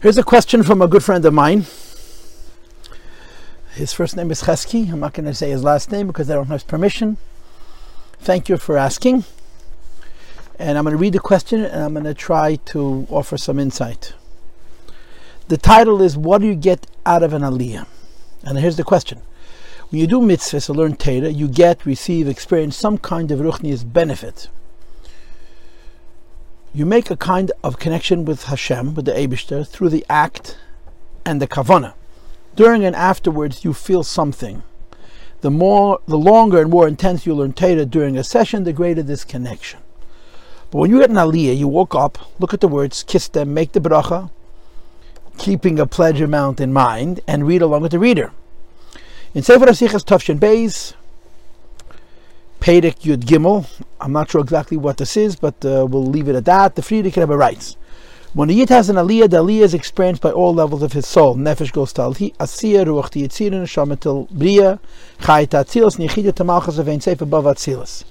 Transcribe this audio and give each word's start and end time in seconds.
Here's 0.00 0.16
a 0.16 0.22
question 0.22 0.62
from 0.62 0.80
a 0.80 0.86
good 0.86 1.02
friend 1.02 1.24
of 1.24 1.34
mine. 1.34 1.66
His 3.72 3.92
first 3.92 4.16
name 4.16 4.30
is 4.30 4.44
Chesky. 4.44 4.92
I'm 4.92 5.00
not 5.00 5.12
going 5.12 5.26
to 5.26 5.34
say 5.34 5.50
his 5.50 5.64
last 5.64 5.90
name 5.90 6.06
because 6.06 6.30
I 6.30 6.34
don't 6.34 6.46
have 6.46 6.60
his 6.60 6.62
permission. 6.62 7.16
Thank 8.20 8.48
you 8.48 8.58
for 8.58 8.78
asking. 8.78 9.24
And 10.56 10.78
I'm 10.78 10.84
going 10.84 10.96
to 10.96 11.00
read 11.00 11.14
the 11.14 11.18
question 11.18 11.64
and 11.64 11.82
I'm 11.82 11.94
going 11.94 12.04
to 12.04 12.14
try 12.14 12.60
to 12.66 13.08
offer 13.10 13.36
some 13.36 13.58
insight. 13.58 14.14
The 15.48 15.56
title 15.56 16.00
is 16.00 16.16
What 16.16 16.42
Do 16.42 16.46
You 16.46 16.54
Get 16.54 16.86
Out 17.04 17.24
of 17.24 17.32
an 17.32 17.42
Aliyah? 17.42 17.84
And 18.44 18.56
here's 18.56 18.76
the 18.76 18.84
question. 18.84 19.22
When 19.90 20.00
you 20.00 20.06
do 20.06 20.20
mitzvahs 20.20 20.68
or 20.68 20.74
learn 20.74 20.96
Torah, 20.96 21.30
you 21.30 21.48
get, 21.48 21.86
receive, 21.86 22.28
experience 22.28 22.76
some 22.76 22.98
kind 22.98 23.30
of 23.30 23.40
ruchnius 23.40 23.90
benefit 23.90 24.48
you 26.74 26.84
make 26.84 27.10
a 27.10 27.16
kind 27.16 27.50
of 27.64 27.78
connection 27.78 28.24
with 28.24 28.44
Hashem, 28.44 28.94
with 28.94 29.06
the 29.06 29.12
Abishter, 29.12 29.66
through 29.66 29.88
the 29.88 30.04
act 30.08 30.58
and 31.24 31.40
the 31.40 31.48
kavana. 31.48 31.94
During 32.54 32.84
and 32.84 32.94
afterwards, 32.94 33.64
you 33.64 33.72
feel 33.72 34.02
something. 34.02 34.62
The 35.40 35.50
more, 35.50 36.00
the 36.06 36.18
longer 36.18 36.60
and 36.60 36.70
more 36.70 36.86
intense 36.86 37.26
you 37.26 37.34
learn 37.34 37.52
Torah 37.52 37.86
during 37.86 38.16
a 38.16 38.24
session, 38.24 38.64
the 38.64 38.72
greater 38.72 39.02
this 39.02 39.24
connection. 39.24 39.80
But 40.70 40.78
when 40.78 40.90
you 40.90 41.00
get 41.00 41.10
an 41.10 41.16
aliyah, 41.16 41.56
you 41.56 41.68
walk 41.68 41.94
up, 41.94 42.18
look 42.38 42.52
at 42.52 42.60
the 42.60 42.68
words, 42.68 43.02
kiss 43.02 43.28
them, 43.28 43.54
make 43.54 43.72
the 43.72 43.80
bracha, 43.80 44.30
keeping 45.38 45.78
a 45.78 45.86
pledge 45.86 46.20
amount 46.20 46.60
in 46.60 46.72
mind, 46.72 47.20
and 47.26 47.46
read 47.46 47.62
along 47.62 47.82
with 47.82 47.92
the 47.92 47.98
reader. 47.98 48.32
In 49.38 49.44
Sefer 49.44 49.66
Asichas 49.66 50.04
Tafshin 50.04 50.36
Beis, 50.36 50.94
Perek 52.58 53.02
Yud 53.02 53.18
Gimel. 53.18 53.64
I'm 54.00 54.10
not 54.10 54.32
sure 54.32 54.40
exactly 54.40 54.76
what 54.76 54.96
this 54.96 55.16
is, 55.16 55.36
but 55.36 55.54
uh, 55.64 55.86
we'll 55.88 56.04
leave 56.04 56.28
it 56.28 56.34
at 56.34 56.44
that. 56.46 56.74
The 56.74 56.82
Frierdiker 56.82 57.18
Rebbe 57.18 57.36
writes, 57.36 57.76
when 58.34 58.50
a 58.50 58.52
Yid 58.52 58.68
has 58.70 58.90
an 58.90 58.96
Aliyah, 58.96 59.30
the 59.30 59.36
Aliyah 59.36 59.60
is 59.60 59.74
experienced 59.74 60.22
by 60.22 60.32
all 60.32 60.52
levels 60.52 60.82
of 60.82 60.92
his 60.92 61.06
soul. 61.06 61.36
Nefesh 61.36 61.70
goes 61.70 61.92
to 61.92 62.00
Asiyah, 62.00 62.84
Ruach 62.86 63.10
to 63.10 63.20
Yitzirin, 63.20 63.62
Neshama 63.62 64.00
till 64.00 64.24
Bria, 64.32 64.80
Chai 65.20 65.44
to 65.44 65.58
Atzilas, 65.58 66.04
Nichidya 66.04 66.34
to 66.34 66.42
Malchus, 66.42 66.78
Avein 66.78 66.98
Seif 66.98 67.20
above 67.20 67.44
Atzilas. 67.44 68.02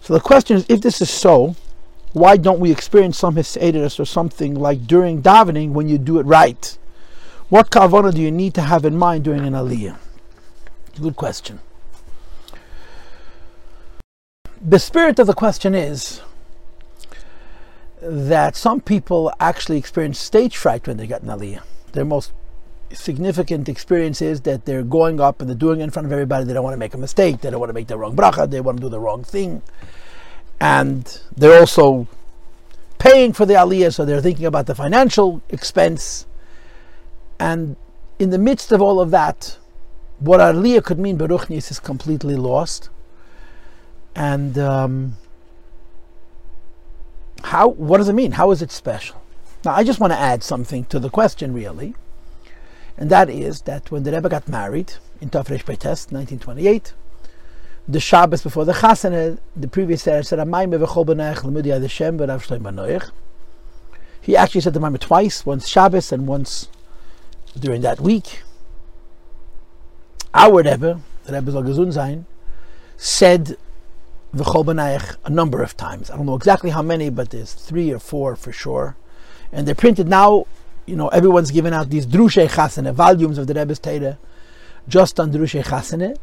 So 0.00 0.12
the 0.12 0.20
question 0.20 0.56
is, 0.56 0.66
if 0.68 0.80
this 0.80 1.00
is 1.00 1.08
so, 1.08 1.54
why 2.14 2.36
don't 2.36 2.58
we 2.58 2.72
experience 2.72 3.16
some 3.16 3.36
Hisaidus 3.36 4.00
or 4.00 4.04
something 4.04 4.56
like 4.56 4.88
during 4.88 5.22
davening 5.22 5.70
when 5.70 5.86
you 5.88 5.98
do 5.98 6.18
it 6.18 6.24
right? 6.24 6.76
What 7.48 7.70
kavana 7.70 8.12
do 8.12 8.20
you 8.20 8.32
need 8.32 8.54
to 8.54 8.62
have 8.62 8.84
in 8.84 8.96
mind 8.96 9.22
during 9.22 9.46
an 9.46 9.52
Aliyah? 9.52 9.98
Good 11.00 11.16
question 11.16 11.60
the 14.60 14.78
spirit 14.78 15.18
of 15.18 15.26
the 15.26 15.34
question 15.34 15.74
is 15.74 16.20
that 18.00 18.56
some 18.56 18.80
people 18.80 19.32
actually 19.40 19.78
experience 19.78 20.18
stage 20.18 20.56
fright 20.56 20.86
when 20.86 20.96
they 20.96 21.06
get 21.06 21.22
an 21.22 21.28
aliyah. 21.28 21.62
Their 21.92 22.04
most 22.04 22.32
significant 22.92 23.68
experience 23.68 24.22
is 24.22 24.42
that 24.42 24.64
they're 24.64 24.82
going 24.82 25.20
up 25.20 25.40
and 25.40 25.48
they're 25.48 25.56
doing 25.56 25.80
it 25.80 25.84
in 25.84 25.90
front 25.90 26.06
of 26.06 26.12
everybody. 26.12 26.44
They 26.44 26.52
don't 26.52 26.64
want 26.64 26.74
to 26.74 26.78
make 26.78 26.94
a 26.94 26.98
mistake. 26.98 27.40
They 27.40 27.50
don't 27.50 27.60
want 27.60 27.70
to 27.70 27.74
make 27.74 27.88
the 27.88 27.98
wrong 27.98 28.16
bracha. 28.16 28.50
They 28.50 28.60
want 28.60 28.78
to 28.78 28.82
do 28.82 28.88
the 28.88 29.00
wrong 29.00 29.24
thing. 29.24 29.62
And 30.60 31.20
they're 31.36 31.58
also 31.58 32.08
paying 32.98 33.32
for 33.32 33.46
the 33.46 33.54
aliyah, 33.54 33.94
so 33.94 34.04
they're 34.04 34.20
thinking 34.20 34.46
about 34.46 34.66
the 34.66 34.74
financial 34.74 35.42
expense. 35.48 36.26
And 37.38 37.76
in 38.18 38.30
the 38.30 38.38
midst 38.38 38.72
of 38.72 38.82
all 38.82 39.00
of 39.00 39.10
that, 39.12 39.58
what 40.20 40.40
aliyah 40.40 40.84
could 40.84 40.98
mean, 40.98 41.16
Baruchnis, 41.18 41.70
is 41.70 41.78
completely 41.78 42.34
lost 42.36 42.90
and 44.18 44.58
um, 44.58 45.16
how? 47.44 47.68
What 47.68 47.98
does 47.98 48.08
it 48.08 48.14
mean? 48.14 48.32
How 48.32 48.50
is 48.50 48.62
it 48.62 48.72
special? 48.72 49.22
Now, 49.64 49.74
I 49.74 49.84
just 49.84 50.00
want 50.00 50.12
to 50.12 50.18
add 50.18 50.42
something 50.42 50.84
to 50.86 50.98
the 50.98 51.08
question, 51.08 51.54
really, 51.54 51.94
and 52.96 53.10
that 53.10 53.30
is 53.30 53.62
that 53.62 53.92
when 53.92 54.02
the 54.02 54.10
Rebbe 54.10 54.28
got 54.28 54.48
married 54.48 54.94
in 55.20 55.30
Tafresh 55.30 55.64
Beites, 55.64 56.10
1928, 56.10 56.92
the 57.86 58.00
Shabbos 58.00 58.42
before 58.42 58.64
the 58.64 58.72
Chasana, 58.72 59.38
the 59.56 59.68
previous 59.68 60.04
year 60.04 60.22
said, 60.24 60.38
He 64.20 64.36
actually 64.36 64.60
said 64.60 64.74
the 64.74 64.80
Maimah 64.80 65.00
twice, 65.00 65.46
once 65.46 65.68
Shabbos 65.68 66.12
and 66.12 66.26
once 66.26 66.68
during 67.56 67.82
that 67.82 68.00
week. 68.00 68.42
Our 70.34 70.62
Rebbe, 70.62 71.00
the 71.24 71.32
Rebbe 71.32 71.52
Zalgazun 71.52 72.24
said 72.96 73.56
V'chol 74.34 75.16
a 75.24 75.30
number 75.30 75.62
of 75.62 75.76
times. 75.76 76.10
I 76.10 76.16
don't 76.16 76.26
know 76.26 76.34
exactly 76.34 76.70
how 76.70 76.82
many, 76.82 77.08
but 77.08 77.30
there's 77.30 77.54
three 77.54 77.90
or 77.90 77.98
four 77.98 78.36
for 78.36 78.52
sure. 78.52 78.96
And 79.52 79.66
they're 79.66 79.74
printed 79.74 80.06
now, 80.06 80.46
you 80.84 80.96
know, 80.96 81.08
everyone's 81.08 81.50
given 81.50 81.72
out 81.72 81.88
these 81.88 82.06
Drushe 82.06 82.46
Chasane, 82.48 82.92
volumes 82.92 83.38
of 83.38 83.46
the 83.46 83.54
Rebbe's 83.54 83.80
Teire, 83.80 84.18
just 84.86 85.18
on 85.18 85.32
Drushe 85.32 85.62
Chasane. 85.64 86.16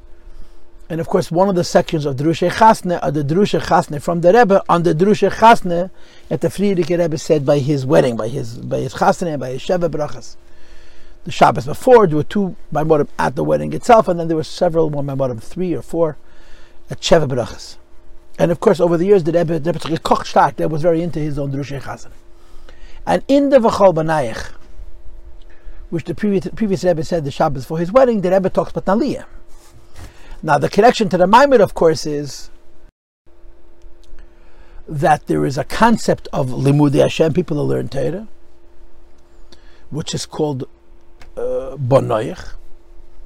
And 0.88 1.02
of 1.02 1.08
course, 1.08 1.32
one 1.32 1.50
of 1.50 1.56
the 1.56 1.64
sections 1.64 2.06
of 2.06 2.18
Drushe 2.18 2.48
Chasne 2.48 3.00
are 3.02 3.10
the 3.10 3.24
Drushe 3.24 3.60
Chasne 3.60 4.00
from 4.00 4.22
the 4.22 4.32
Rebbe 4.32 4.62
on 4.70 4.84
the 4.84 4.94
Drushe 4.94 5.32
Chasne 5.32 5.90
that 6.30 6.42
the 6.42 6.50
Frierdiker 6.50 7.00
Rebbe 7.00 7.18
said 7.18 7.44
by 7.44 7.58
his 7.58 7.88
wedding, 7.88 8.16
by 8.16 8.28
his 8.28 8.60
by 8.60 8.82
his 8.82 8.94
Chasne, 8.94 9.40
by 9.40 9.50
his 9.50 9.62
Sheva 9.62 9.90
Brachas. 9.90 10.36
The 11.26 11.32
Shabbos 11.32 11.66
before, 11.66 12.08
there 12.08 12.18
were 12.18 12.24
two 12.24 12.56
Maimorim 12.72 13.10
at 13.18 13.36
the 13.36 13.44
wedding 13.44 13.74
itself, 13.74 14.08
and 14.08 14.20
then 14.20 14.28
there 14.28 14.38
were 14.38 14.44
several, 14.44 14.90
one 14.90 15.08
Maimorim, 15.08 15.42
three 15.42 15.74
or 15.74 15.82
four, 15.82 16.18
at 16.90 17.02
Sheva 17.02 17.28
Brachas. 17.28 17.78
And 18.38 18.52
of 18.52 18.60
course, 18.60 18.80
over 18.80 18.96
the 18.96 19.06
years, 19.06 19.24
the 19.24 19.32
Rebbe, 19.32 19.60
the 19.60 19.74
Rebbe 19.74 19.98
Koch 19.98 20.26
Stark, 20.26 20.58
that 20.58 20.70
was 20.70 20.84
very 20.84 21.02
into 21.02 21.20
his 21.20 21.40
own 21.40 21.52
Drushe 21.52 21.82
Chazan. 21.82 22.12
And 23.08 23.24
in 23.28 23.50
the 23.50 23.58
V'chol 23.58 23.94
Banayich, 23.94 24.52
which 25.90 26.06
the 26.06 26.14
previous, 26.14 26.48
previous 26.56 26.84
Rebbe 26.84 27.04
said 27.04 27.26
the 27.26 27.32
Shabbos 27.32 27.66
for 27.66 27.80
his 27.80 27.92
wedding, 27.92 28.22
the 28.22 28.32
Rebbe 28.32 28.50
talks 28.50 28.72
about 28.72 28.86
Naliyah. 28.86 29.26
Now, 30.44 30.60
the 30.60 30.70
connection 30.70 31.10
to 31.10 31.18
the 31.18 31.26
Maimid, 31.26 31.60
of 31.60 31.74
course, 31.74 32.06
is 32.06 32.52
that 34.88 35.26
there 35.26 35.44
is 35.46 35.58
a 35.58 35.64
concept 35.64 36.28
of 36.32 36.50
Limudi 36.50 37.02
Hashem, 37.02 37.34
people 37.34 37.58
who 37.58 37.64
learn 37.64 37.90
Torah, 37.90 38.28
which 39.90 40.14
is 40.14 40.28
called 40.28 40.68
uh, 41.38 41.78
Bonoich. 41.78 42.54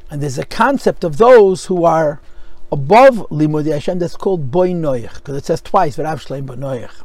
And 0.09 0.21
there's 0.21 0.37
a 0.37 0.45
concept 0.45 1.03
of 1.03 1.17
those 1.17 1.65
who 1.65 1.85
are 1.85 2.19
above 2.71 3.27
Limudi 3.29 3.71
Hashem 3.71 3.99
that's 3.99 4.15
called 4.15 4.51
Boy 4.51 4.71
Noach, 4.71 5.15
because 5.15 5.37
it 5.37 5.45
says 5.45 5.61
twice, 5.61 5.97
Rav 5.97 6.23
Shleim 6.23 6.45
Noach. 6.47 7.03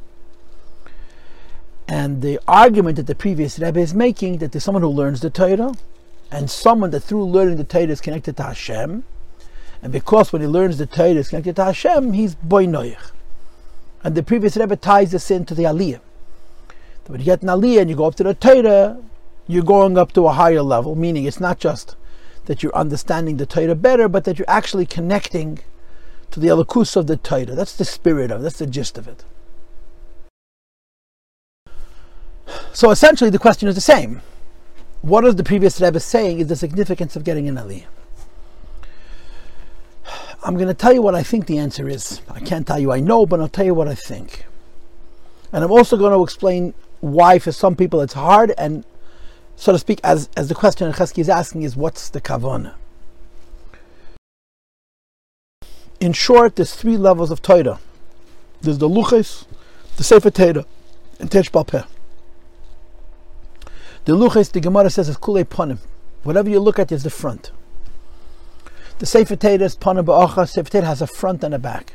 And 1.87 2.22
the 2.22 2.41
argument 2.48 2.97
that 2.97 3.06
the 3.06 3.14
previous 3.14 3.59
Rebbe 3.59 3.78
is 3.81 3.93
making 3.93 4.38
that 4.38 4.53
there's 4.53 4.64
someone 4.64 4.82
who 4.82 4.88
learns 4.88 5.20
the 5.20 5.31
Torah, 5.31 5.75
and 6.31 6.50
someone 6.50 6.91
that 6.91 7.00
through 7.00 7.25
learning 7.25 7.56
the 7.56 7.64
Torah 7.64 7.84
is 7.84 8.00
connected 8.00 8.37
to 8.38 8.43
Hashem, 8.44 9.04
and 9.82 9.93
because 9.93 10.32
when 10.32 10.41
he 10.41 10.48
learns 10.48 10.78
the 10.78 10.87
Torah 10.87 11.10
is 11.10 11.28
connected 11.28 11.56
to 11.56 11.64
Hashem, 11.66 12.14
he's 12.14 12.34
Boy 12.34 12.66
Noach. 12.66 13.10
And 14.03 14.14
the 14.14 14.22
previous 14.22 14.56
Rebbe 14.56 14.76
ties 14.76 15.10
this 15.10 15.31
into 15.31 15.54
the 15.54 15.64
Aliyah. 15.64 16.00
When 17.06 17.20
you 17.20 17.26
get 17.26 17.43
an 17.43 17.48
Aliyah 17.48 17.82
and 17.82 17.91
you 17.91 17.97
go 17.97 18.06
up 18.06 18.14
to 18.16 18.22
the 18.22 18.32
Torah, 18.32 18.98
you're 19.47 19.65
going 19.65 19.99
up 19.99 20.12
to 20.12 20.27
a 20.27 20.32
higher 20.32 20.62
level, 20.62 20.94
meaning 20.94 21.25
it's 21.25 21.41
not 21.41 21.59
just 21.59 21.97
that 22.47 22.62
you're 22.62 22.75
understanding 22.75 23.37
the 23.37 23.47
Torah 23.47 23.75
better, 23.75 24.09
but 24.09 24.25
that 24.25 24.38
you're 24.38 24.50
actually 24.50 24.87
connecting 24.87 25.60
to 26.31 26.41
the 26.41 26.49
elokus 26.49 26.97
of 26.97 27.06
the 27.06 27.16
Torah. 27.16 27.55
That's 27.55 27.77
the 27.77 27.84
spirit 27.84 28.31
of 28.31 28.41
it, 28.41 28.43
that's 28.44 28.59
the 28.59 28.66
gist 28.66 28.99
of 28.99 29.09
it. 29.09 29.25
So 32.72 32.91
essentially, 32.91 33.31
the 33.31 33.38
question 33.38 33.69
is 33.69 33.75
the 33.75 33.81
same. 33.81 34.21
What 35.00 35.25
is 35.25 35.37
the 35.37 35.44
previous 35.44 35.81
Rebbe 35.81 36.00
saying 36.00 36.41
is 36.41 36.49
the 36.49 36.56
significance 36.56 37.16
of 37.16 37.25
getting 37.25 37.49
an 37.49 37.56
Aliyah? 37.56 37.84
I'm 40.43 40.56
going 40.56 40.69
to 40.69 40.75
tell 40.75 40.93
you 40.93 41.00
what 41.00 41.15
I 41.15 41.22
think 41.22 41.47
the 41.47 41.59
answer 41.59 41.88
is. 41.88 42.21
I 42.28 42.41
can't 42.41 42.66
tell 42.66 42.78
you 42.78 42.93
I 42.93 43.00
know, 43.00 43.25
but 43.25 43.41
I'll 43.41 43.49
tell 43.49 43.64
you 43.64 43.75
what 43.75 43.88
I 43.88 43.94
think. 43.94 44.44
And 45.52 45.64
I'm 45.64 45.73
also 45.73 45.97
going 45.97 46.12
to 46.12 46.23
explain 46.23 46.75
why, 47.00 47.38
for 47.38 47.52
some 47.52 47.76
people, 47.76 48.00
it's 48.02 48.12
hard, 48.12 48.52
and 48.58 48.85
so 49.56 49.72
to 49.72 49.78
speak, 49.78 50.00
as, 50.02 50.28
as 50.36 50.48
the 50.48 50.54
question 50.54 50.90
Chesky 50.92 51.18
is 51.18 51.28
asking 51.28 51.62
is, 51.62 51.76
what's 51.76 52.08
the 52.08 52.20
kavana? 52.20 52.74
In 56.00 56.12
short, 56.12 56.56
there's 56.56 56.74
three 56.74 56.96
levels 56.96 57.30
of 57.30 57.40
Torah. 57.40 57.78
There's 58.60 58.78
the 58.78 58.88
luches, 58.88 59.46
the 59.96 60.04
sefer 60.04 60.30
Torah, 60.30 60.66
and 61.18 61.30
Tesh 61.30 61.50
Balpeh. 61.50 61.86
The 64.04 64.12
luches, 64.12 64.52
the 64.52 64.60
Gemara 64.60 64.90
says, 64.90 65.08
is 65.08 65.16
kulei 65.16 65.44
panim. 65.44 65.78
Whatever 66.24 66.50
you 66.50 66.60
look 66.60 66.78
at 66.78 66.92
is 66.92 67.04
the 67.04 67.10
front. 67.10 67.52
The 68.98 69.06
sefer 69.06 69.36
Torah 69.36 69.62
is 69.62 69.76
panim 69.76 70.04
ba'acha. 70.04 70.48
Sefer 70.48 70.68
Torah 70.70 70.84
has 70.86 71.00
a 71.00 71.06
front 71.06 71.42
and 71.44 71.54
a 71.54 71.58
back. 71.58 71.94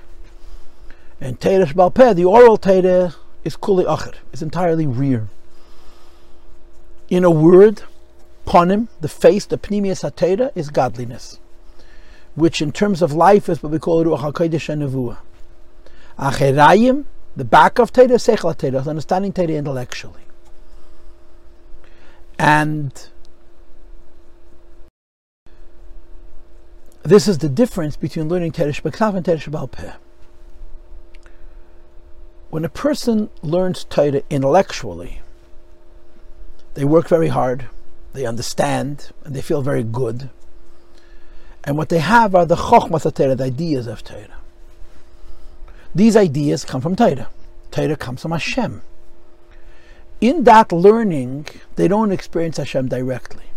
And 1.22 1.40
Teresh 1.40 1.74
Balpeh, 1.74 2.16
the 2.16 2.26
oral 2.26 2.58
Torah, 2.58 3.14
is 3.44 3.58
kulei 3.58 3.86
acher. 3.86 4.16
It's 4.32 4.42
entirely 4.42 4.88
rear 4.88 5.28
in 7.10 7.24
a 7.24 7.32
word, 7.32 7.84
ponim, 8.46 8.88
the 9.02 9.08
face, 9.08 9.46
the 9.46 9.58
pnimius 9.58 10.10
hatera, 10.10 10.52
is 10.56 10.70
godliness, 10.70 11.40
which 12.36 12.62
in 12.62 12.72
terms 12.72 13.02
of 13.02 13.14
life 13.14 13.50
is 13.50 13.64
what 13.64 13.72
we 13.72 13.80
call 13.80 14.04
ruach 14.04 14.32
hakodesh 14.32 14.70
and. 14.70 15.18
Acherayim, 16.18 17.06
the 17.36 17.46
back 17.46 17.80
of 17.80 17.94
Torah, 17.94 18.08
Sechel 18.08 18.58
Torah, 18.58 18.88
understanding 18.88 19.32
Torah 19.32 19.48
intellectually. 19.48 20.22
And 22.38 23.08
this 27.04 27.28
is 27.28 27.40
the 27.40 27.50
difference 27.50 27.96
between 27.96 28.30
learning 28.30 28.52
Torah 28.52 28.72
Shebeksav 28.72 29.16
and 29.16 29.26
Torah 29.26 29.38
Shebal 29.38 29.72
Peh. 29.72 29.94
When 32.50 32.66
a 32.66 32.70
person 32.70 33.30
learns 33.42 33.84
Torah 33.86 34.24
intellectually, 34.30 35.22
they 36.80 36.86
work 36.86 37.10
very 37.10 37.28
hard, 37.28 37.66
they 38.14 38.26
understand, 38.26 39.12
and 39.26 39.36
they 39.36 39.42
feel 39.42 39.62
very 39.62 39.84
good. 39.84 40.30
And 41.66 41.76
what 41.76 41.90
they 41.90 42.00
have 42.00 42.34
are 42.34 42.46
the 42.46 42.56
Chochmas 42.56 43.14
Torah, 43.14 43.36
the 43.36 43.44
ideas 43.44 43.86
of 43.86 44.02
Torah. 44.02 44.38
These 45.94 46.16
ideas 46.16 46.64
come 46.64 46.80
from 46.80 46.96
Torah. 46.96 47.28
Torah 47.70 47.98
comes 47.98 48.22
from 48.22 48.32
Hashem. 48.32 48.82
In 50.22 50.46
that 50.46 50.72
learning, 50.72 51.48
they 51.76 51.90
don't 51.90 52.14
experience 52.14 52.56
Hashem 52.56 52.88
directly. 52.88 53.48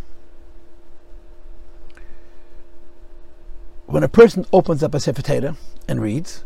When 3.87 4.03
a 4.03 4.09
person 4.09 4.47
opens 4.53 4.83
up 4.83 4.97
a 4.97 4.99
Sefer 4.99 5.23
Torah 5.23 5.57
and 5.87 6.03
reads, 6.03 6.43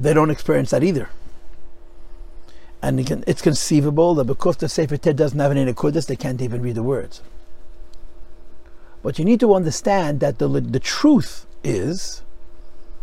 they 0.00 0.12
don't 0.12 0.30
experience 0.30 0.70
that 0.70 0.82
either. 0.82 1.10
And 2.86 3.00
it's 3.26 3.42
conceivable 3.42 4.14
that 4.14 4.26
because 4.26 4.58
the 4.58 4.68
Sefer 4.68 4.96
Torah 4.96 5.12
doesn't 5.12 5.40
have 5.40 5.50
any 5.50 5.64
Nekudas, 5.64 6.06
they 6.06 6.14
can't 6.14 6.40
even 6.40 6.62
read 6.62 6.76
the 6.76 6.84
words. 6.84 7.20
But 9.02 9.18
you 9.18 9.24
need 9.24 9.40
to 9.40 9.54
understand 9.54 10.20
that 10.20 10.38
the, 10.38 10.46
the 10.46 10.78
truth 10.78 11.46
is 11.64 12.22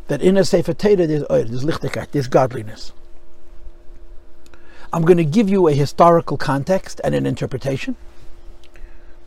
that 0.07 0.21
in 0.21 0.38
a 0.38 0.45
Sefer 0.45 0.74
Torah 0.74 1.06
there's 1.06 1.24
oil, 1.30 1.44
there's 1.44 1.65
lichtigkeit, 1.65 2.12
there's 2.12 2.30
godliness. 2.30 2.94
I'm 4.94 5.01
going 5.01 5.18
to 5.18 5.25
give 5.25 5.50
you 5.50 5.68
a 5.68 5.74
historical 5.74 6.38
context 6.38 7.01
and 7.03 7.13
an 7.13 7.25
interpretation, 7.25 7.97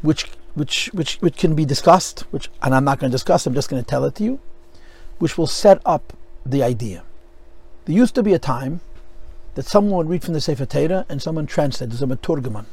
which 0.00 0.30
which 0.54 0.86
which 0.94 1.16
which 1.16 1.36
can 1.36 1.54
be 1.54 1.66
discussed, 1.66 2.20
which 2.30 2.48
and 2.62 2.74
I'm 2.74 2.84
not 2.84 2.98
going 2.98 3.10
to 3.10 3.14
discuss. 3.14 3.46
I'm 3.46 3.52
just 3.52 3.68
going 3.68 3.82
to 3.82 3.86
tell 3.86 4.06
it 4.06 4.14
to 4.14 4.24
you, 4.24 4.40
which 5.18 5.36
will 5.36 5.46
set 5.46 5.82
up 5.84 6.14
the 6.46 6.62
idea. 6.62 7.02
There 7.84 7.94
used 7.94 8.14
to 8.14 8.22
be 8.22 8.32
a 8.32 8.38
time 8.38 8.80
that 9.56 9.66
someone 9.66 9.96
would 9.96 10.10
read 10.10 10.22
from 10.22 10.34
the 10.34 10.40
Sefer 10.40 10.66
Torah 10.66 11.06
and 11.08 11.20
someone 11.20 11.46
translated. 11.46 12.00
A 12.00 12.06
Maturgaman. 12.06 12.66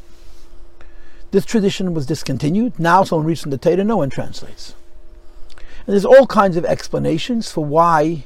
This 1.32 1.46
tradition 1.46 1.94
was 1.94 2.06
discontinued. 2.06 2.78
Now 2.78 3.04
someone 3.04 3.26
reads 3.26 3.42
from 3.42 3.52
the 3.52 3.58
Torah, 3.58 3.84
no 3.84 3.98
one 3.98 4.10
translates. 4.10 4.76
And 5.58 5.94
there's 5.94 6.06
all 6.06 6.28
kinds 6.28 6.58
of 6.58 6.66
explanations 6.66 7.50
for 7.50 7.64
why 7.64 8.26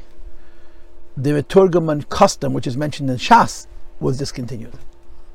the 1.16 1.30
Maturgaman 1.30 2.10
custom, 2.10 2.54
which 2.54 2.68
is 2.68 2.76
mentioned 2.76 3.10
in 3.12 3.18
Shas, 3.18 3.68
was 4.00 4.18
discontinued. 4.18 4.74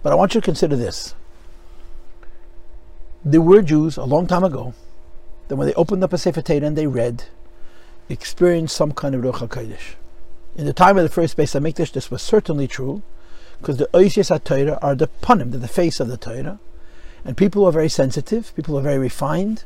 But 0.03 0.13
I 0.13 0.17
want 0.17 0.35
you 0.35 0.41
to 0.41 0.45
consider 0.45 0.77
this. 0.77 1.15
There 3.25 3.41
were 3.41 3.63
Jews 3.63 3.97
a 3.97 4.05
long 4.05 4.27
time 4.27 4.43
ago 4.43 4.75
that 5.47 5.55
when 5.55 5.69
they 5.69 5.75
opened 5.75 6.03
up 6.03 6.13
a 6.13 6.19
Sefer 6.19 6.43
Torah 6.43 6.67
and 6.67 6.77
they 6.77 6.89
read, 6.89 7.25
experienced 8.09 8.77
some 8.77 8.91
kind 8.91 9.15
of 9.15 9.23
Ruach 9.23 9.47
HaKodesh. 9.47 9.95
In 10.57 10.67
the 10.67 10.73
time 10.73 10.99
of 10.99 11.05
the 11.05 11.09
first 11.09 11.37
Beis 11.37 11.59
Hamikdash, 11.59 11.93
this 11.93 12.11
was 12.11 12.21
certainly 12.21 12.67
true, 12.67 13.03
because 13.63 13.77
the 13.77 13.89
Oisias 13.95 14.37
HaTorah 14.37 14.81
are 14.83 14.97
the 14.97 15.07
panim, 15.07 15.53
they're 15.53 15.61
the 15.61 15.69
face 15.69 16.01
of 16.01 16.09
the 16.09 16.17
Torah. 16.17 16.59
And 17.25 17.37
people 17.37 17.65
are 17.65 17.71
very 17.71 17.89
sensitive, 17.89 18.53
people 18.57 18.77
are 18.77 18.83
very 18.83 18.99
refined. 18.99 19.63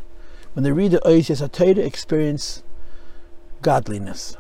When 0.52 0.64
they 0.64 0.70
read 0.70 0.90
the 0.90 1.00
Oisias 1.00 1.40
HaTorah, 1.40 1.78
experience 1.78 2.62
godliness. 3.62 4.36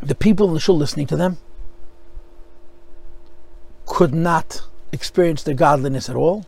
The 0.00 0.14
people 0.14 0.48
in 0.48 0.54
the 0.54 0.60
shul 0.60 0.78
listening 0.78 1.06
to 1.08 1.16
them 1.16 1.36
could 3.84 4.14
not 4.14 4.62
experience 4.90 5.42
the 5.42 5.52
godliness 5.52 6.08
at 6.08 6.16
all. 6.16 6.46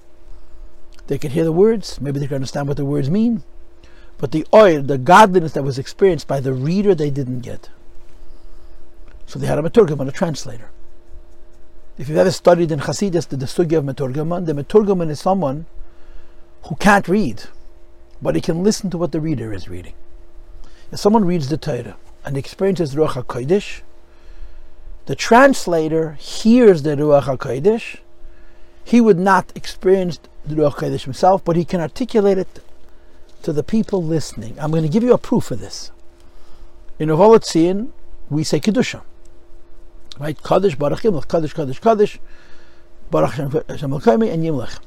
They 1.06 1.18
could 1.18 1.32
hear 1.32 1.44
the 1.44 1.52
words, 1.52 2.00
maybe 2.00 2.18
they 2.18 2.26
could 2.26 2.36
understand 2.36 2.66
what 2.66 2.78
the 2.78 2.86
words 2.86 3.10
mean, 3.10 3.44
but 4.16 4.32
the 4.32 4.46
oil, 4.54 4.80
the 4.80 4.96
godliness 4.96 5.52
that 5.52 5.64
was 5.64 5.78
experienced 5.78 6.26
by 6.26 6.40
the 6.40 6.54
reader, 6.54 6.94
they 6.94 7.10
didn't 7.10 7.40
get. 7.40 7.68
So 9.26 9.38
they 9.38 9.46
had 9.46 9.58
a 9.58 9.62
Meturgaman, 9.62 10.08
a 10.08 10.12
translator. 10.12 10.70
If 11.98 12.10
you've 12.10 12.18
ever 12.18 12.30
studied 12.30 12.70
in 12.70 12.80
Hasidus 12.80 13.26
the, 13.28 13.38
the 13.38 13.46
Sugya 13.46 13.78
of 13.78 13.84
Meturgaman, 13.84 14.44
the 14.44 14.52
Meturgaman 14.52 15.08
is 15.08 15.18
someone 15.18 15.64
who 16.64 16.76
can't 16.76 17.08
read, 17.08 17.44
but 18.20 18.34
he 18.34 18.42
can 18.42 18.62
listen 18.62 18.90
to 18.90 18.98
what 18.98 19.12
the 19.12 19.20
reader 19.20 19.54
is 19.54 19.68
reading. 19.68 19.94
If 20.92 20.98
someone 20.98 21.24
reads 21.24 21.48
the 21.48 21.56
Torah 21.56 21.96
and 22.22 22.36
experiences 22.36 22.94
Ruach 22.94 23.24
HaKodesh, 23.24 23.80
the 25.06 25.14
translator 25.14 26.12
hears 26.20 26.82
the 26.82 26.96
Ruach 26.96 27.22
HaKodesh, 27.22 27.98
he 28.84 29.00
would 29.00 29.18
not 29.18 29.50
experience 29.54 30.20
the 30.44 30.54
Ruach 30.54 30.74
HaKodesh 30.74 31.04
himself, 31.04 31.42
but 31.44 31.56
he 31.56 31.64
can 31.64 31.80
articulate 31.80 32.36
it 32.36 32.62
to 33.42 33.54
the 33.54 33.62
people 33.62 34.02
listening. 34.02 34.54
I'm 34.60 34.70
going 34.70 34.82
to 34.82 34.88
give 34.88 35.02
you 35.02 35.14
a 35.14 35.18
proof 35.18 35.50
of 35.50 35.60
this. 35.60 35.92
In 36.98 37.08
Ovolotzian, 37.08 37.88
we 38.28 38.44
say 38.44 38.60
Kedusha. 38.60 39.02
Right? 40.18 40.40
Kaddish, 40.42 40.76
Baruch 40.76 41.00
Yimlech, 41.00 41.28
Kaddish, 41.28 41.52
Kaddish, 41.52 41.80
Kaddish, 41.80 42.18
Baruch 43.10 43.32
Hashem 43.32 43.90
Elkaimi, 43.90 44.32
and 44.32 44.42
Yimlech. 44.42 44.78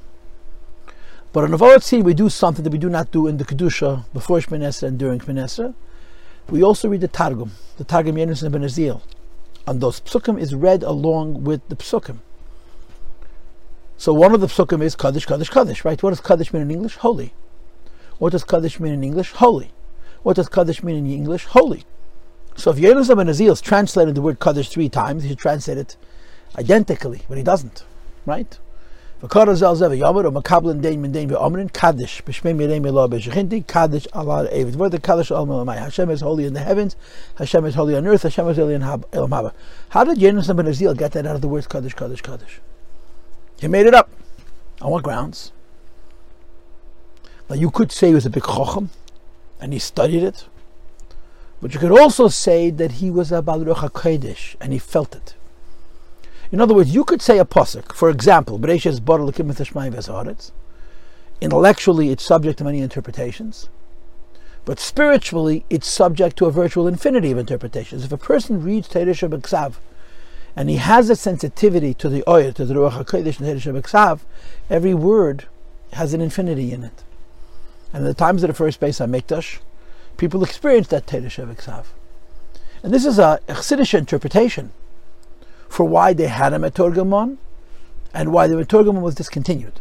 But 1.31 1.43
on 1.43 1.51
Avodat 1.51 1.83
Sin, 1.83 2.03
we 2.03 2.15
do 2.15 2.27
something 2.27 2.63
that 2.63 2.71
we 2.71 2.79
do 2.79 2.89
not 2.89 3.11
do 3.11 3.27
in 3.27 3.37
the 3.37 3.45
Kedusha 3.45 4.05
before 4.13 4.39
Shemon 4.39 4.83
and 4.83 4.97
during 4.97 5.19
Shemon 5.19 5.75
We 6.49 6.63
also 6.63 6.89
read 6.89 7.01
the 7.01 7.07
Targum, 7.07 7.51
the 7.77 7.83
Targum 7.83 8.15
Yenis 8.15 8.41
and 8.41 8.51
Ben 8.51 8.63
Uziel. 8.63 9.01
And 9.67 9.79
those 9.79 9.99
psukim 10.01 10.39
is 10.39 10.55
read 10.55 10.81
along 10.81 11.43
with 11.43 11.67
the 11.69 11.75
psukim. 11.75 12.17
So 13.97 14.13
one 14.13 14.33
of 14.33 14.41
the 14.41 14.47
psukim 14.47 14.81
is 14.81 14.95
Kaddish, 14.95 15.27
Kaddish, 15.27 15.49
Kaddish, 15.49 15.85
right? 15.85 16.01
What 16.01 16.09
does 16.09 16.21
Kaddish 16.21 16.51
mean 16.51 16.63
in 16.63 16.71
English? 16.71 16.95
Holy. 16.95 17.33
What 18.17 18.31
does 18.31 18.43
Kaddish 18.43 18.79
mean 18.79 18.93
in 18.93 19.03
English? 19.03 19.33
Holy. 19.33 19.71
What 20.23 20.37
does 20.37 20.49
Kaddish 20.49 20.81
mean 20.81 20.95
in 20.95 21.11
English? 21.11 21.45
Holy. 21.45 21.83
So 22.59 22.71
if 22.71 22.77
Yerusa 22.77 23.15
ben 23.15 23.27
Uziel 23.27 23.53
is 23.53 23.61
translated 23.61 24.15
the 24.15 24.21
word 24.21 24.41
Kaddish 24.41 24.67
three 24.67 24.89
times, 24.89 25.23
he 25.23 25.29
should 25.29 25.37
translate 25.37 25.77
it 25.77 25.95
identically, 26.57 27.21
but 27.29 27.37
he 27.37 27.43
doesn't, 27.43 27.85
right? 28.25 28.59
Kaddish 29.29 29.61
Hashem 29.61 29.79
is 36.09 36.21
holy 36.21 36.45
in 36.45 36.53
the 36.53 36.59
heavens, 36.59 36.97
Hashem 37.37 37.65
is 37.65 37.75
holy 37.75 37.95
on 37.95 38.05
earth, 38.05 38.23
Hashem 38.23 38.49
is 38.49 38.57
holy 38.57 38.73
in 38.73 38.83
Elam 38.83 39.03
Haba. 39.13 39.53
How 39.89 40.03
did 40.03 40.17
Yerusa 40.17 40.53
ben 40.53 40.65
Uziel 40.65 40.97
get 40.97 41.13
that 41.13 41.25
out 41.25 41.35
of 41.35 41.41
the 41.41 41.47
words 41.47 41.65
Kaddish, 41.65 41.93
Kaddish, 41.93 42.21
Kaddish? 42.21 42.59
He 43.61 43.69
made 43.69 43.85
it 43.85 43.93
up. 43.93 44.09
On 44.81 44.91
what 44.91 45.03
grounds? 45.03 45.53
Now 47.49 47.55
you 47.55 47.71
could 47.71 47.93
say 47.93 48.09
he 48.09 48.13
was 48.13 48.25
a 48.25 48.29
big 48.29 48.43
chochem, 48.43 48.89
and 49.61 49.71
he 49.71 49.79
studied 49.79 50.23
it, 50.23 50.45
but 51.61 51.73
you 51.73 51.79
could 51.79 51.91
also 51.91 52.27
say 52.27 52.69
that 52.69 52.93
he 52.93 53.09
was 53.09 53.31
a 53.31 53.41
Balruch 53.41 53.77
HaKodesh 53.77 54.55
and 54.61 54.71
he 54.71 54.79
felt 54.79 55.15
it. 55.15 55.35
In 56.51 56.61
other 56.61 56.73
words, 56.73 56.95
you 56.95 57.03
could 57.03 57.21
say 57.21 57.37
a 57.37 57.45
posuk. 57.45 57.93
For 57.93 58.09
example, 58.09 58.57
Intellectually, 61.41 62.09
it's 62.09 62.23
subject 62.23 62.57
to 62.57 62.63
many 62.63 62.79
interpretations, 62.79 63.69
but 64.65 64.79
spiritually, 64.79 65.63
it's 65.69 65.87
subject 65.87 66.37
to 66.37 66.45
a 66.45 66.51
virtual 66.51 66.87
infinity 66.87 67.31
of 67.31 67.37
interpretations. 67.37 68.03
If 68.03 68.11
a 68.11 68.17
person 68.17 68.63
reads 68.63 68.89
Teresh 68.89 69.27
B'Ksav 69.29 69.75
and 70.55 70.69
he 70.69 70.77
has 70.77 71.09
a 71.09 71.15
sensitivity 71.15 71.93
to 71.93 72.09
the 72.09 72.23
oil, 72.27 72.51
to 72.53 72.65
the 72.65 72.73
Ruach 72.73 73.03
HaKodesh 73.03 73.39
and 73.39 73.47
Teresh 73.47 73.81
B'Ksav, 73.81 74.21
every 74.69 74.93
word 74.93 75.45
has 75.93 76.13
an 76.13 76.21
infinity 76.21 76.71
in 76.71 76.83
it. 76.83 77.03
And 77.93 78.05
the 78.05 78.13
times 78.13 78.43
of 78.43 78.47
the 78.47 78.53
first 78.53 78.79
Beis 78.79 78.99
HaMikdash, 78.99 79.59
people 80.19 80.43
experienced 80.43 80.91
that 80.91 81.07
Shevik 81.07 81.85
And 82.83 82.93
this 82.93 83.05
is 83.05 83.17
a 83.17 83.39
Chassidish 83.47 83.97
interpretation 83.97 84.71
for 85.67 85.85
why 85.85 86.13
they 86.13 86.27
had 86.27 86.53
a 86.53 86.59
Meturgamon 86.59 87.37
and 88.13 88.31
why 88.31 88.47
the 88.47 88.55
Meturgamon 88.55 89.01
was 89.01 89.15
discontinued. 89.15 89.79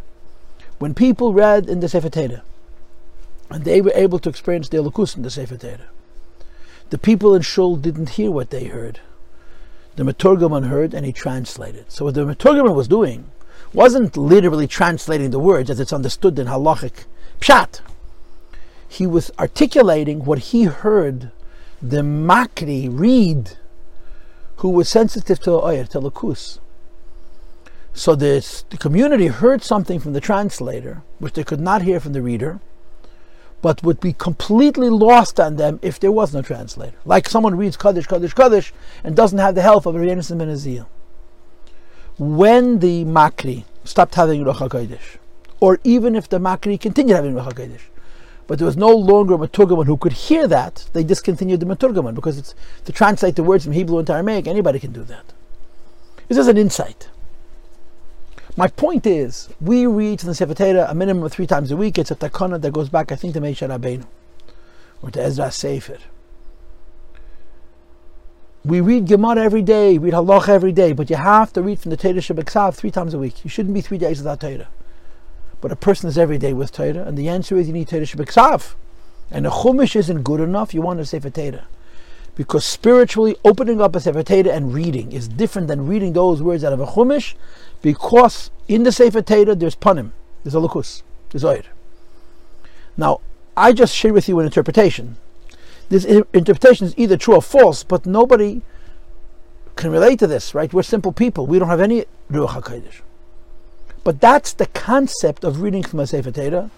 When 0.79 0.95
people 0.95 1.35
read 1.35 1.69
in 1.69 1.81
the 1.81 1.89
Sefer 1.89 2.09
Torah, 2.09 2.43
and 3.51 3.65
they 3.65 3.81
were 3.81 3.93
able 3.95 4.19
to 4.21 4.29
experience 4.29 4.69
the 4.69 4.77
Elokus 4.77 5.17
in 5.17 5.23
the 5.23 5.31
Sefer 5.31 5.57
Torah, 5.57 5.89
the 6.91 6.99
people 6.99 7.35
in 7.35 7.43
Shul 7.43 7.77
didn't 7.77 8.11
hear 8.11 8.31
what 8.31 8.51
they 8.51 8.65
heard. 8.65 9.01
The 9.97 10.05
Meturgamon 10.05 10.69
heard 10.69 10.95
and 10.95 11.05
he 11.05 11.13
translated. 11.13 11.91
So 11.91 12.05
what 12.05 12.15
the 12.15 12.25
Meturgamon 12.25 12.77
was 12.77 12.87
doing 12.87 13.31
wasn't 13.73 14.17
literally 14.17 14.69
translating 14.69 15.31
the 15.31 15.39
words 15.41 15.69
as 15.69 15.81
it's 15.81 15.93
understood 15.93 16.39
in 16.39 16.47
halachic 16.47 17.05
pshat 17.41 17.81
he 18.89 19.07
was 19.07 19.31
articulating 19.39 20.25
what 20.25 20.39
he 20.39 20.65
heard 20.65 21.31
the 21.81 21.99
Makri 21.99 22.89
read, 22.91 23.57
who 24.57 24.71
was 24.71 24.89
sensitive 24.89 25.39
to 25.41 25.53
Oyer, 25.53 25.85
to 25.85 26.01
Lakus. 26.01 26.59
So 27.93 28.15
this, 28.15 28.63
the 28.71 28.77
community 28.77 29.27
heard 29.27 29.63
something 29.63 30.01
from 30.01 30.13
the 30.13 30.21
translator, 30.21 31.03
which 31.19 31.35
they 31.35 31.45
could 31.45 31.61
not 31.61 31.83
hear 31.83 32.01
from 32.01 32.13
the 32.13 32.23
reader, 32.23 32.61
but 33.61 33.83
would 33.83 34.01
be 34.01 34.13
completely 34.13 34.89
lost 34.89 35.39
on 35.41 35.57
them 35.57 35.79
if 35.83 35.99
there 35.99 36.13
was 36.13 36.33
no 36.33 36.43
translator. 36.43 36.97
Like 37.05 37.29
someone 37.29 37.57
reads 37.57 37.77
Kaddish, 37.77 38.07
Kaddish, 38.07 38.35
Kaddish, 38.35 38.73
and 39.03 39.17
doesn't 39.17 39.39
have 39.39 39.55
the 39.55 39.63
help 39.63 39.85
of 39.87 39.97
a 39.97 39.99
Yenis 39.99 40.37
ben 40.37 40.49
Uziel. 40.49 40.87
When 42.19 42.79
the 42.79 43.05
Makri 43.05 43.65
stopped 43.85 44.15
having 44.15 44.45
Ruach 44.45 44.69
HaKodesh, 44.69 45.19
or 45.61 45.79
even 45.85 46.15
if 46.15 46.29
the 46.29 46.39
Makri 46.39 46.81
continued 46.81 47.17
having 47.17 47.35
Ruach 47.35 47.53
HaKodesh, 47.53 47.81
but 48.49 48.59
there 48.59 48.67
was 48.67 48.79
no 48.79 48.91
longer 48.91 49.35
a 49.35 49.39
Maturgaman 49.39 49.85
who 49.85 49.99
could 49.99 50.15
hear 50.15 50.49
that, 50.49 50.89
they 50.95 51.05
discontinued 51.05 51.61
the 51.61 51.67
Maturgaman 51.67 52.15
because 52.15 52.39
it's 52.39 52.55
to 52.87 52.93
translate 52.93 53.37
the 53.37 53.45
words 53.45 53.63
from 53.63 53.75
Hebrew 53.75 53.99
into 53.99 54.13
Aramaic, 54.15 54.49
anybody 54.49 54.81
can 54.81 54.91
do 54.91 55.05
that. 55.05 55.35
This 56.27 56.39
is 56.39 56.49
an 56.49 56.57
insight. 56.57 57.11
My 58.57 58.67
point 58.67 59.07
is, 59.07 59.51
we 59.61 59.87
read 59.87 60.21
the 60.21 60.35
Sefer 60.35 60.55
Torah 60.55 60.87
a 60.89 60.95
minimum 60.95 61.23
of 61.23 61.33
three 61.33 61.47
times 61.47 61.71
a 61.71 61.77
week. 61.77 61.99
It's 61.99 62.11
a 62.11 62.17
takana 62.17 62.61
that 62.61 62.73
goes 62.73 62.89
back, 62.89 63.13
I 63.13 63.17
think, 63.17 63.35
to 63.35 63.41
Moshe 63.41 63.69
Rabbeinu 63.69 64.07
or 65.03 65.11
to 65.11 65.23
Ezra 65.23 65.53
Sefer. 65.53 65.99
We 68.65 68.81
read 68.81 69.07
Gemara 69.07 69.43
every 69.43 69.63
day, 69.63 69.99
read 69.99 70.15
Halacha 70.15 70.49
every 70.49 70.73
day, 70.73 70.93
but 70.93 71.09
you 71.11 71.17
have 71.17 71.53
to 71.53 71.63
read 71.63 71.81
from 71.81 71.91
the 71.91 71.97
Torah 71.97 72.15
Shabbat 72.15 72.75
three 72.75 72.91
times 72.91 73.15
a 73.15 73.19
week. 73.19 73.45
You 73.45 73.51
shouldn't 73.51 73.75
be 73.75 73.83
three 73.83 73.99
days 73.99 74.19
without 74.19 74.41
Torah. 74.41 74.69
But 75.61 75.73
a 75.73 75.77
person 75.77 76.09
is 76.09 76.17
every 76.17 76.39
day 76.39 76.53
with 76.53 76.73
Torah, 76.73 77.05
and 77.05 77.17
the 77.17 77.29
answer 77.29 77.57
is 77.57 77.67
you 77.67 77.73
need 77.73 77.89
Torah 77.89 78.03
Shabbat 78.03 78.75
And 79.31 79.47
a 79.47 79.51
Chumash 79.51 79.97
isn't 79.97 80.23
good 80.23 80.41
enough, 80.41 80.73
you 80.73 80.83
want 80.83 81.01
a 81.01 81.05
Sefer 81.05 81.31
Torah. 81.31 81.67
Because 82.37 82.65
spiritually, 82.65 83.37
opening 83.45 83.81
up 83.81 83.97
a 83.97 84.01
Sefer 84.01 84.23
Torah 84.23 84.51
and 84.51 84.73
reading 84.73 85.11
is 85.11 85.27
different 85.27 85.67
than 85.67 85.87
reading 85.87 86.13
those 86.13 86.41
words 86.41 86.63
out 86.63 86.73
of 86.73 86.81
a 86.81 86.87
Chumash 86.87 87.35
because 87.83 88.51
in 88.69 88.85
the 88.85 88.93
Sefer 88.93 89.23
Torah 89.23 89.55
there's 89.55 89.75
panim, 89.75 90.13
there's 90.45 90.55
a 90.55 90.59
lukus, 90.59 91.03
there's 91.31 91.45
oir. 91.45 91.65
Now, 92.97 93.21
I 93.57 93.73
just 93.73 93.95
share 93.95 94.13
with 94.13 94.29
you 94.29 94.39
an 94.39 94.47
interpretation. 94.47 95.17
This 95.89 96.05
interpretation 96.05 96.87
is 96.87 96.95
either 96.97 97.17
true 97.17 97.35
or 97.35 97.43
false, 97.43 97.83
but 97.83 98.07
nobody 98.07 98.63
can 99.75 99.91
relate 99.91 100.19
to 100.21 100.27
this, 100.27 100.55
right? 100.55 100.73
We're 100.73 100.83
simple 100.83 101.13
people. 101.13 101.47
We 101.47 101.59
don't 101.59 101.69
have 101.69 101.81
any 101.81 102.05
Ruach 102.31 102.63
HaKodesh. 102.63 103.01
But 104.09 104.23
that's 104.23 104.55
the 104.55 104.65
concept 104.65 105.45
of 105.45 105.61
reading 105.61 105.83
from 105.83 106.01
a 106.01 106.07
Sefer 106.07 106.31
Torah, 106.31 106.71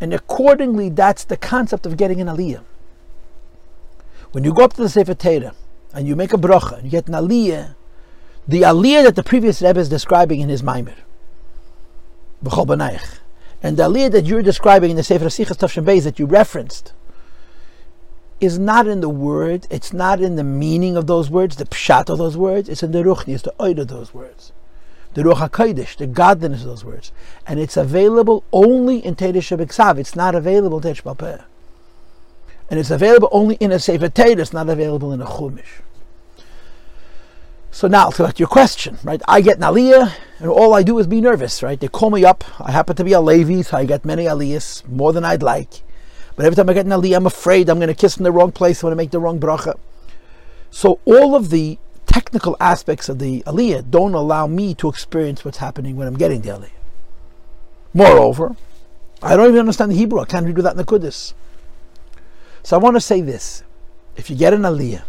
and 0.00 0.14
accordingly, 0.14 0.88
that's 0.88 1.22
the 1.22 1.36
concept 1.36 1.84
of 1.84 1.98
getting 1.98 2.22
an 2.22 2.26
aliyah. 2.26 2.64
When 4.32 4.44
you 4.44 4.54
go 4.54 4.64
up 4.64 4.72
to 4.72 4.82
the 4.82 4.88
Sefer 4.88 5.12
Torah 5.12 5.52
and 5.92 6.08
you 6.08 6.16
make 6.16 6.32
a 6.32 6.38
bracha 6.38 6.76
and 6.78 6.84
you 6.84 6.90
get 6.90 7.06
an 7.06 7.12
aliyah, 7.12 7.74
the 8.48 8.62
aliyah 8.62 9.02
that 9.02 9.14
the 9.14 9.22
previous 9.22 9.60
Rebbe 9.60 9.78
is 9.78 9.90
describing 9.90 10.40
in 10.40 10.48
his 10.48 10.62
Maimer, 10.62 10.94
and 12.42 13.76
the 13.76 13.82
aliyah 13.82 14.10
that 14.10 14.24
you're 14.24 14.40
describing 14.40 14.92
in 14.92 14.96
the 14.96 15.04
Sefer 15.04 15.26
Sichas 15.26 15.58
Tavshin 15.58 15.84
Beis 15.84 16.04
that 16.04 16.18
you 16.18 16.24
referenced, 16.24 16.94
is 18.40 18.58
not 18.58 18.86
in 18.86 19.02
the 19.02 19.10
word, 19.10 19.66
it's 19.68 19.92
not 19.92 20.22
in 20.22 20.36
the 20.36 20.44
meaning 20.44 20.96
of 20.96 21.08
those 21.08 21.28
words, 21.28 21.56
the 21.56 21.66
pshat 21.66 22.08
of 22.08 22.16
those 22.16 22.38
words, 22.38 22.70
it's 22.70 22.82
in 22.82 22.92
the 22.92 23.02
ruchni, 23.02 23.34
it's 23.34 23.42
the 23.42 23.54
oid 23.60 23.78
of 23.78 23.88
those 23.88 24.14
words. 24.14 24.52
The 25.14 25.22
Ruach 25.22 25.50
HaKodesh, 25.50 25.96
the 25.96 26.06
godliness 26.06 26.62
of 26.62 26.68
those 26.68 26.84
words. 26.84 27.12
And 27.46 27.58
it's 27.58 27.76
available 27.76 28.44
only 28.52 28.98
in 28.98 29.16
Teresh 29.16 29.56
Shabbat 29.56 29.98
It's 29.98 30.14
not 30.14 30.34
available 30.34 30.78
in 30.78 30.94
Teresh 30.94 31.44
And 32.70 32.78
it's 32.78 32.90
available 32.90 33.28
only 33.32 33.56
in 33.56 33.72
a 33.72 33.78
Sefer 33.78 34.10
it's 34.14 34.52
not 34.52 34.68
available 34.68 35.12
in 35.12 35.20
a 35.20 35.26
Chumash. 35.26 35.82
So 37.70 37.86
now 37.86 38.10
to 38.10 38.32
your 38.36 38.48
question, 38.48 38.98
right? 39.04 39.22
I 39.28 39.40
get 39.40 39.58
an 39.58 39.62
aliyah, 39.62 40.12
and 40.40 40.48
all 40.48 40.74
I 40.74 40.82
do 40.82 40.98
is 40.98 41.06
be 41.06 41.20
nervous, 41.20 41.62
right? 41.62 41.78
They 41.78 41.86
call 41.86 42.10
me 42.10 42.24
up. 42.24 42.42
I 42.60 42.72
happen 42.72 42.96
to 42.96 43.04
be 43.04 43.12
a 43.12 43.20
Levi, 43.20 43.62
so 43.62 43.76
I 43.76 43.84
get 43.84 44.04
many 44.04 44.24
aliyahs, 44.24 44.88
more 44.88 45.12
than 45.12 45.24
I'd 45.24 45.42
like. 45.42 45.82
But 46.34 46.46
every 46.46 46.56
time 46.56 46.68
I 46.68 46.72
get 46.72 46.86
an 46.86 46.92
aliyah, 46.92 47.16
I'm 47.16 47.26
afraid 47.26 47.68
I'm 47.68 47.78
going 47.78 47.88
to 47.88 47.94
kiss 47.94 48.16
in 48.16 48.24
the 48.24 48.32
wrong 48.32 48.52
place. 48.52 48.82
I'm 48.82 48.88
going 48.88 48.92
to 48.92 48.96
make 48.96 49.10
the 49.10 49.20
wrong 49.20 49.38
bracha. 49.38 49.78
So 50.70 50.98
all 51.04 51.34
of 51.34 51.50
the 51.50 51.78
technical 52.08 52.56
aspects 52.58 53.08
of 53.08 53.18
the 53.18 53.42
aliyah 53.46 53.88
don't 53.90 54.14
allow 54.14 54.46
me 54.46 54.74
to 54.74 54.88
experience 54.88 55.44
what's 55.44 55.58
happening 55.58 55.96
when 55.96 56.08
I'm 56.08 56.16
getting 56.16 56.40
the 56.40 56.48
aliyah. 56.48 56.70
Moreover, 57.94 58.56
I 59.22 59.36
don't 59.36 59.48
even 59.48 59.60
understand 59.60 59.92
the 59.92 59.96
Hebrew. 59.96 60.20
I 60.20 60.24
can't 60.24 60.46
read 60.46 60.56
without 60.56 60.76
Nakudis. 60.76 61.34
So 62.62 62.76
I 62.76 62.80
want 62.80 62.96
to 62.96 63.00
say 63.00 63.20
this: 63.20 63.62
if 64.16 64.30
you 64.30 64.36
get 64.36 64.52
an 64.52 64.62
aliyah 64.62 65.02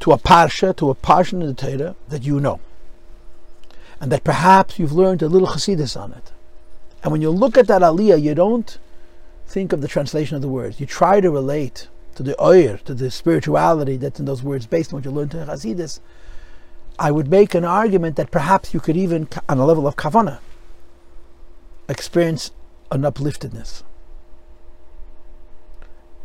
to 0.00 0.12
a 0.12 0.18
parsha, 0.18 0.76
to 0.76 0.90
a 0.90 0.94
portion 0.94 1.42
of 1.42 1.48
the 1.48 1.54
Torah 1.54 1.96
that 2.08 2.24
you 2.24 2.40
know, 2.40 2.60
and 4.00 4.12
that 4.12 4.24
perhaps 4.24 4.78
you've 4.78 4.92
learned 4.92 5.22
a 5.22 5.28
little 5.28 5.48
chassidus 5.48 6.00
on 6.00 6.12
it. 6.12 6.32
And 7.02 7.12
when 7.12 7.22
you 7.22 7.30
look 7.30 7.56
at 7.56 7.66
that 7.68 7.82
aliyah, 7.82 8.20
you 8.20 8.34
don't 8.34 8.78
think 9.46 9.72
of 9.72 9.80
the 9.80 9.88
translation 9.88 10.36
of 10.36 10.42
the 10.42 10.48
words. 10.48 10.80
You 10.80 10.86
try 10.86 11.20
to 11.20 11.30
relate 11.30 11.88
to 12.14 12.22
the 12.22 12.40
oyer, 12.42 12.78
to 12.78 12.94
the 12.94 13.10
spirituality 13.10 13.96
that's 13.96 14.18
in 14.20 14.26
those 14.26 14.42
words 14.42 14.66
based 14.66 14.92
on 14.92 14.98
what 14.98 15.04
you 15.04 15.10
learned 15.10 15.34
in 15.34 15.46
chassidus. 15.46 16.00
I 16.98 17.10
would 17.10 17.28
make 17.28 17.54
an 17.54 17.64
argument 17.64 18.16
that 18.16 18.30
perhaps 18.30 18.72
you 18.72 18.80
could 18.80 18.96
even, 18.96 19.28
on 19.48 19.58
a 19.58 19.66
level 19.66 19.86
of 19.86 19.96
kavana, 19.96 20.38
experience 21.88 22.52
an 22.90 23.02
upliftedness. 23.02 23.82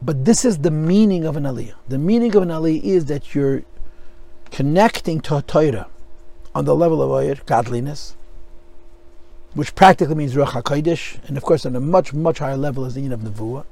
But 0.02 0.26
this 0.26 0.46
is 0.46 0.60
the 0.60 0.72
meaning 0.72 1.26
of 1.26 1.36
an 1.36 1.44
aliyah. 1.44 1.76
The 1.88 1.98
meaning 1.98 2.36
of 2.36 2.44
an 2.44 2.50
aliyah 2.50 2.84
is 2.84 3.06
that 3.06 3.34
you're 3.36 3.64
connecting 4.52 5.20
to 5.22 5.42
Torah 5.42 5.88
on 6.56 6.66
the 6.66 6.76
level 6.76 7.02
of 7.02 7.10
ayir, 7.10 7.46
godliness, 7.46 8.16
which 9.54 9.76
practically 9.76 10.16
means 10.16 10.36
Ruach 10.36 10.62
HaKodesh, 10.62 11.28
and 11.28 11.38
of 11.38 11.44
course 11.44 11.66
on 11.66 11.76
a 11.76 11.80
much, 11.80 12.14
much 12.14 12.40
higher 12.40 12.58
level 12.58 12.86
is 12.86 12.94
the 12.94 13.02
yin 13.02 13.12
of 13.12 13.22
Nevuah. 13.22 13.66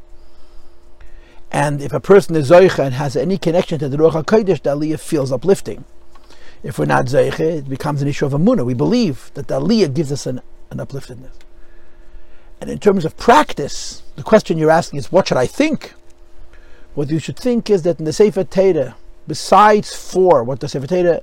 And 1.51 1.81
if 1.81 1.93
a 1.93 1.99
person 1.99 2.35
is 2.35 2.49
Zoicha 2.49 2.85
and 2.85 2.93
has 2.95 3.15
any 3.15 3.37
connection 3.37 3.79
to 3.79 3.89
the 3.89 3.97
Ruach 3.97 4.23
HaKodesh, 4.23 4.63
the 4.63 4.75
Aliyah 4.75 4.99
feels 4.99 5.31
uplifting. 5.31 5.85
If 6.63 6.77
we're 6.77 6.85
not 6.85 7.05
Zoicha, 7.05 7.39
it 7.39 7.69
becomes 7.69 8.01
an 8.01 8.07
issue 8.07 8.25
of 8.25 8.33
Amunah. 8.33 8.65
We 8.65 8.73
believe 8.73 9.31
that 9.35 9.47
the 9.47 9.59
Aliyah 9.59 9.93
gives 9.93 10.11
us 10.11 10.25
an, 10.25 10.41
an 10.71 10.79
upliftedness. 10.79 11.33
And 12.59 12.69
in 12.69 12.79
terms 12.79 13.05
of 13.05 13.15
practice, 13.17 14.01
the 14.15 14.23
question 14.23 14.57
you're 14.57 14.71
asking 14.71 14.99
is, 14.99 15.11
what 15.11 15.27
should 15.27 15.37
I 15.37 15.45
think? 15.45 15.93
What 16.95 17.09
you 17.09 17.19
should 17.19 17.37
think 17.37 17.69
is 17.69 17.83
that 17.83 17.99
in 17.99 18.05
the 18.05 18.13
Sefer 18.13 18.43
Torah, 18.43 18.95
besides 19.27 19.95
four, 19.95 20.43
what 20.43 20.59
the 20.59 20.67
Sefer 20.67 20.87
Torah, 20.87 21.21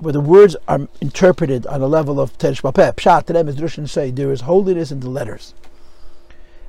where 0.00 0.12
the 0.12 0.20
words 0.20 0.56
are 0.68 0.88
interpreted 1.00 1.66
on 1.66 1.80
a 1.80 1.86
level 1.86 2.20
of 2.20 2.36
Teresh 2.36 2.60
Bapeh, 2.60 2.94
Pshat, 2.96 3.24
Drushan 3.24 3.88
say, 3.88 4.10
there 4.10 4.32
is 4.32 4.42
holiness 4.42 4.90
in 4.90 5.00
the 5.00 5.08
letters. 5.08 5.54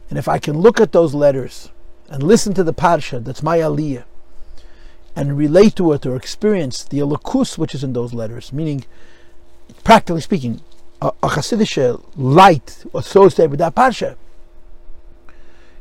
And 0.09 0.17
if 0.17 0.27
I 0.27 0.37
can 0.39 0.59
look 0.59 0.79
at 0.79 0.91
those 0.93 1.13
letters 1.13 1.69
and 2.09 2.23
listen 2.23 2.53
to 2.53 2.63
the 2.63 2.73
Parsha, 2.73 3.23
that's 3.23 3.43
my 3.43 3.57
Aliyah, 3.59 4.05
and 5.15 5.37
relate 5.37 5.75
to 5.75 5.91
it 5.93 6.05
or 6.05 6.15
experience 6.15 6.83
the 6.83 6.99
Elokus 6.99 7.57
which 7.57 7.73
is 7.75 7.83
in 7.83 7.93
those 7.93 8.13
letters, 8.13 8.53
meaning, 8.53 8.85
practically 9.83 10.21
speaking, 10.21 10.61
a, 11.01 11.11
a 11.23 11.99
light 12.15 12.85
associated 12.93 13.51
with 13.51 13.59
that 13.59 13.75
Parsha, 13.75 14.15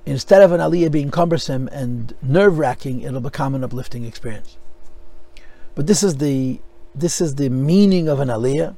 instead 0.05 0.43
of 0.43 0.53
an 0.53 0.61
aliyah 0.61 0.91
being 0.91 1.11
cumbersome 1.11 1.69
and 1.69 2.15
nerve 2.23 2.59
wracking, 2.59 3.01
it'll 3.01 3.21
become 3.21 3.55
an 3.55 3.65
uplifting 3.65 4.05
experience. 4.05 4.57
But 5.75 5.87
this 5.87 6.03
is 6.03 6.17
the 6.19 6.61
this 6.95 7.21
is 7.21 7.35
the 7.35 7.51
meaning 7.51 8.09
of 8.09 8.21
an 8.21 8.29
aliyah, 8.29 8.77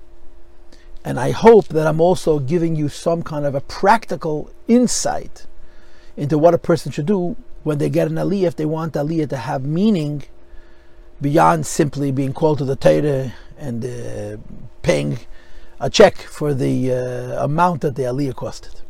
and 1.04 1.20
I 1.20 1.30
hope 1.30 1.68
that 1.68 1.86
I'm 1.86 2.00
also 2.00 2.40
giving 2.40 2.74
you 2.74 2.88
some 2.88 3.22
kind 3.22 3.44
of 3.46 3.54
a 3.54 3.60
practical 3.60 4.50
insight 4.66 5.46
into 6.18 6.36
what 6.36 6.52
a 6.52 6.58
person 6.58 6.90
should 6.90 7.06
do 7.06 7.36
when 7.62 7.78
they 7.78 7.88
get 7.88 8.08
an 8.08 8.16
aliyah 8.16 8.48
if 8.48 8.56
they 8.56 8.66
want 8.66 8.94
aliyah 8.94 9.28
to 9.28 9.36
have 9.36 9.64
meaning 9.64 10.24
beyond 11.20 11.64
simply 11.64 12.10
being 12.10 12.32
called 12.32 12.58
to 12.58 12.64
the 12.64 12.76
Torah 12.76 13.32
and 13.56 13.84
uh, 13.84 14.36
paying 14.82 15.20
a 15.80 15.88
check 15.88 16.16
for 16.16 16.52
the 16.52 16.92
uh, 16.92 17.44
amount 17.44 17.82
that 17.82 17.94
the 17.94 18.02
aliyah 18.02 18.34
costed. 18.34 18.82